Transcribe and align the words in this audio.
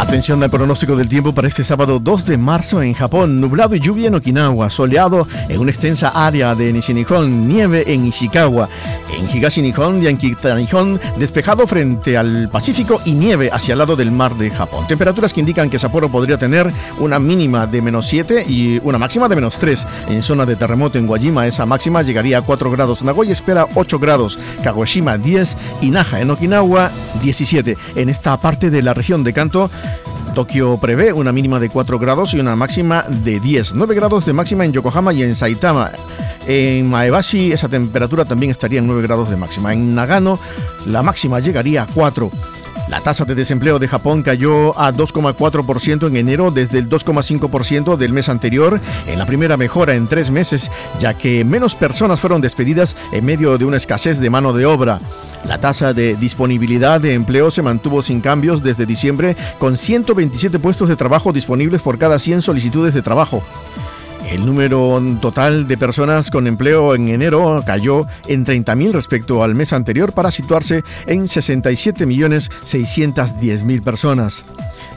Atención 0.00 0.42
al 0.42 0.50
pronóstico 0.50 0.96
del 0.96 1.08
tiempo 1.08 1.34
para 1.34 1.46
este 1.46 1.62
sábado 1.62 1.98
2 2.00 2.24
de 2.24 2.38
marzo 2.38 2.80
en 2.80 2.94
Japón. 2.94 3.38
Nublado 3.38 3.76
y 3.76 3.80
lluvia 3.80 4.08
en 4.08 4.14
Okinawa, 4.14 4.70
soleado 4.70 5.28
en 5.46 5.60
una 5.60 5.70
extensa 5.70 6.08
área 6.08 6.54
de 6.54 6.72
Nishinihon, 6.72 7.46
nieve 7.46 7.84
en 7.86 8.06
Ishikawa. 8.06 8.66
En 9.14 9.28
Higashi 9.28 9.60
Nihon 9.60 10.02
y 10.02 10.06
en 10.06 11.00
despejado 11.18 11.66
frente 11.66 12.16
al 12.16 12.48
Pacífico 12.48 13.00
y 13.04 13.12
nieve 13.12 13.50
hacia 13.52 13.72
el 13.72 13.78
lado 13.78 13.94
del 13.94 14.10
mar 14.10 14.34
de 14.36 14.50
Japón. 14.50 14.86
Temperaturas 14.86 15.34
que 15.34 15.40
indican 15.40 15.68
que 15.68 15.78
Sapporo 15.78 16.08
podría 16.08 16.38
tener 16.38 16.72
una 16.98 17.18
mínima 17.18 17.66
de 17.66 17.82
menos 17.82 18.06
7 18.08 18.44
y 18.48 18.78
una 18.82 18.98
máxima 18.98 19.28
de 19.28 19.34
menos 19.34 19.58
3. 19.58 19.86
En 20.08 20.22
zona 20.22 20.46
de 20.46 20.56
terremoto 20.56 20.96
en 20.96 21.06
Guajima, 21.06 21.46
esa 21.46 21.66
máxima 21.66 22.02
llegaría 22.02 22.38
a 22.38 22.42
4 22.42 22.70
grados. 22.70 23.02
Nagoya 23.02 23.32
espera 23.32 23.66
8 23.74 23.98
grados. 23.98 24.38
Kagoshima 24.64 25.18
10 25.18 25.56
y 25.82 25.90
Naha 25.90 26.20
en 26.20 26.30
Okinawa 26.30 26.90
17. 27.20 27.76
En 27.96 28.08
esta 28.08 28.36
parte 28.38 28.70
de 28.70 28.82
la 28.82 28.94
región 28.94 29.24
de 29.24 29.32
Kanto, 29.32 29.70
Tokio 30.34 30.78
prevé 30.78 31.12
una 31.12 31.32
mínima 31.32 31.58
de 31.58 31.68
4 31.68 31.98
grados 31.98 32.34
y 32.34 32.40
una 32.40 32.56
máxima 32.56 33.04
de 33.08 33.40
10. 33.40 33.74
9 33.74 33.94
grados 33.94 34.26
de 34.26 34.32
máxima 34.32 34.64
en 34.64 34.72
Yokohama 34.72 35.12
y 35.12 35.22
en 35.22 35.34
Saitama. 35.34 35.90
En 36.46 36.88
Maebashi 36.88 37.52
esa 37.52 37.68
temperatura 37.68 38.24
también 38.24 38.50
estaría 38.50 38.78
en 38.78 38.86
9 38.86 39.02
grados 39.02 39.30
de 39.30 39.36
máxima. 39.36 39.72
En 39.72 39.94
Nagano 39.94 40.38
la 40.86 41.02
máxima 41.02 41.40
llegaría 41.40 41.82
a 41.82 41.86
4. 41.86 42.30
La 42.90 42.98
tasa 42.98 43.24
de 43.24 43.36
desempleo 43.36 43.78
de 43.78 43.86
Japón 43.86 44.22
cayó 44.22 44.76
a 44.78 44.92
2,4% 44.92 46.08
en 46.08 46.16
enero 46.16 46.50
desde 46.50 46.80
el 46.80 46.88
2,5% 46.88 47.96
del 47.96 48.12
mes 48.12 48.28
anterior, 48.28 48.80
en 49.06 49.16
la 49.16 49.26
primera 49.26 49.56
mejora 49.56 49.94
en 49.94 50.08
tres 50.08 50.32
meses, 50.32 50.72
ya 50.98 51.14
que 51.14 51.44
menos 51.44 51.76
personas 51.76 52.20
fueron 52.20 52.40
despedidas 52.40 52.96
en 53.12 53.24
medio 53.24 53.58
de 53.58 53.64
una 53.64 53.76
escasez 53.76 54.18
de 54.18 54.28
mano 54.28 54.52
de 54.52 54.66
obra. 54.66 54.98
La 55.46 55.58
tasa 55.58 55.92
de 55.92 56.16
disponibilidad 56.16 57.00
de 57.00 57.14
empleo 57.14 57.50
se 57.50 57.62
mantuvo 57.62 58.02
sin 58.02 58.20
cambios 58.20 58.62
desde 58.62 58.86
diciembre, 58.86 59.36
con 59.58 59.76
127 59.76 60.58
puestos 60.58 60.88
de 60.88 60.96
trabajo 60.96 61.32
disponibles 61.32 61.82
por 61.82 61.98
cada 61.98 62.18
100 62.18 62.42
solicitudes 62.42 62.94
de 62.94 63.02
trabajo. 63.02 63.42
El 64.30 64.46
número 64.46 65.02
total 65.20 65.66
de 65.66 65.76
personas 65.76 66.30
con 66.30 66.46
empleo 66.46 66.94
en 66.94 67.08
enero 67.08 67.64
cayó 67.66 68.06
en 68.28 68.46
30.000 68.46 68.92
respecto 68.92 69.42
al 69.42 69.56
mes 69.56 69.72
anterior 69.72 70.12
para 70.12 70.30
situarse 70.30 70.84
en 71.06 71.22
67.610.000 71.22 73.82
personas. 73.82 74.44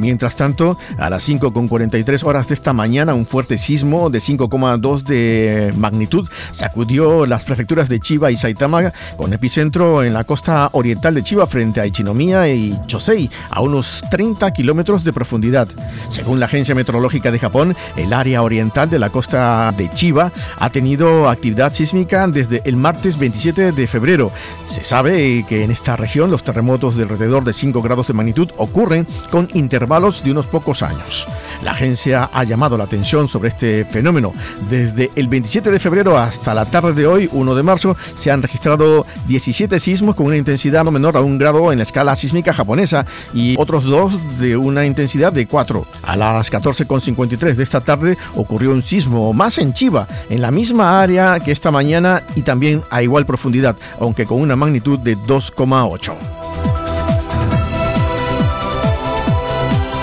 Mientras 0.00 0.34
tanto, 0.34 0.78
a 0.96 1.10
las 1.10 1.28
5.43 1.28 2.24
horas 2.24 2.48
de 2.48 2.54
esta 2.54 2.72
mañana, 2.72 3.12
un 3.12 3.26
fuerte 3.26 3.58
sismo 3.58 4.08
de 4.08 4.18
5,2 4.18 5.02
de 5.02 5.74
magnitud 5.76 6.26
sacudió 6.52 7.26
las 7.26 7.44
prefecturas 7.44 7.90
de 7.90 8.00
Chiba 8.00 8.30
y 8.30 8.36
Saitama, 8.36 8.92
con 9.18 9.34
epicentro 9.34 10.02
en 10.02 10.14
la 10.14 10.24
costa 10.24 10.70
oriental 10.72 11.14
de 11.14 11.22
Chiba 11.22 11.46
frente 11.46 11.82
a 11.82 11.86
Ichinomiya 11.86 12.48
y 12.48 12.80
Chosei, 12.86 13.28
a 13.50 13.60
unos 13.60 14.00
30 14.10 14.50
kilómetros 14.52 15.04
de 15.04 15.12
profundidad. 15.12 15.68
Según 16.08 16.40
la 16.40 16.46
Agencia 16.46 16.74
Meteorológica 16.74 17.30
de 17.30 17.38
Japón, 17.38 17.76
el 17.96 18.14
área 18.14 18.42
oriental 18.42 18.88
de 18.88 18.98
la 18.98 19.10
costa 19.10 19.70
de 19.76 19.90
Chiba 19.90 20.32
ha 20.58 20.70
tenido 20.70 21.28
actividad 21.28 21.74
sísmica 21.74 22.26
desde 22.26 22.62
el 22.64 22.76
martes 22.76 23.18
27 23.18 23.72
de 23.72 23.86
febrero. 23.86 24.32
Se 24.66 24.82
sabe 24.82 25.44
que 25.46 25.62
en 25.62 25.70
esta 25.70 25.96
región 25.96 26.30
los 26.30 26.42
terremotos 26.42 26.96
de 26.96 27.02
alrededor 27.02 27.44
de 27.44 27.52
5 27.52 27.82
grados 27.82 28.06
de 28.06 28.14
magnitud 28.14 28.48
ocurren 28.56 29.06
con 29.30 29.46
intervalos 29.52 29.89
de 29.90 30.30
unos 30.30 30.46
pocos 30.46 30.84
años. 30.84 31.26
La 31.64 31.72
agencia 31.72 32.30
ha 32.32 32.44
llamado 32.44 32.78
la 32.78 32.84
atención 32.84 33.26
sobre 33.26 33.48
este 33.48 33.84
fenómeno. 33.84 34.32
Desde 34.70 35.10
el 35.16 35.26
27 35.26 35.68
de 35.72 35.80
febrero 35.80 36.16
hasta 36.16 36.54
la 36.54 36.64
tarde 36.64 36.92
de 36.92 37.08
hoy, 37.08 37.28
1 37.32 37.54
de 37.56 37.62
marzo, 37.64 37.96
se 38.16 38.30
han 38.30 38.40
registrado 38.40 39.04
17 39.26 39.80
sismos 39.80 40.14
con 40.14 40.26
una 40.26 40.36
intensidad 40.36 40.84
no 40.84 40.92
menor 40.92 41.16
a 41.16 41.22
un 41.22 41.38
grado 41.38 41.72
en 41.72 41.78
la 41.78 41.82
escala 41.82 42.14
sísmica 42.14 42.52
japonesa 42.52 43.04
y 43.34 43.56
otros 43.58 43.82
dos 43.82 44.12
de 44.38 44.56
una 44.56 44.86
intensidad 44.86 45.32
de 45.32 45.48
4. 45.48 45.84
A 46.04 46.16
las 46.16 46.52
14.53 46.52 47.56
de 47.56 47.62
esta 47.62 47.80
tarde 47.80 48.16
ocurrió 48.36 48.70
un 48.70 48.84
sismo 48.84 49.32
más 49.32 49.58
en 49.58 49.72
Chiba, 49.72 50.06
en 50.28 50.40
la 50.40 50.52
misma 50.52 51.02
área 51.02 51.40
que 51.40 51.50
esta 51.50 51.72
mañana 51.72 52.22
y 52.36 52.42
también 52.42 52.82
a 52.90 53.02
igual 53.02 53.26
profundidad, 53.26 53.76
aunque 53.98 54.24
con 54.24 54.40
una 54.40 54.54
magnitud 54.54 55.00
de 55.00 55.18
2,8. 55.18 56.39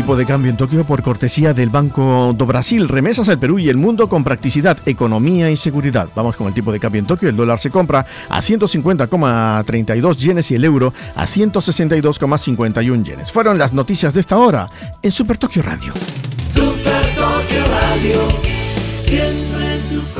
Tipo 0.00 0.16
de 0.16 0.24
cambio 0.24 0.50
en 0.50 0.56
Tokio 0.56 0.82
por 0.84 1.02
cortesía 1.02 1.52
del 1.52 1.68
Banco 1.68 2.32
do 2.34 2.46
Brasil. 2.46 2.88
Remesas 2.88 3.28
al 3.28 3.38
Perú 3.38 3.58
y 3.58 3.68
el 3.68 3.76
mundo 3.76 4.08
con 4.08 4.24
practicidad, 4.24 4.78
economía 4.86 5.50
y 5.50 5.58
seguridad. 5.58 6.08
Vamos 6.16 6.36
con 6.36 6.46
el 6.46 6.54
tipo 6.54 6.72
de 6.72 6.80
cambio 6.80 7.00
en 7.00 7.04
Tokio. 7.04 7.28
El 7.28 7.36
dólar 7.36 7.58
se 7.58 7.68
compra 7.68 8.06
a 8.30 8.40
150,32 8.40 10.16
yenes 10.16 10.50
y 10.52 10.54
el 10.54 10.64
euro 10.64 10.94
a 11.14 11.26
162,51 11.26 13.04
yenes. 13.04 13.30
Fueron 13.30 13.58
las 13.58 13.74
noticias 13.74 14.14
de 14.14 14.20
esta 14.20 14.38
hora 14.38 14.70
en 15.02 15.10
Super 15.10 15.36
Tokio 15.36 15.60
Radio. 15.60 15.92
Super 16.50 17.04
Tokio 17.14 17.64
Radio, 17.68 18.20
siempre 19.04 19.74
en 19.74 19.82
tu. 20.14 20.19